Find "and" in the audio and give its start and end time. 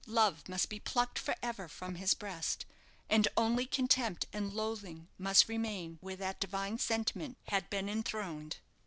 3.07-3.27, 4.33-4.51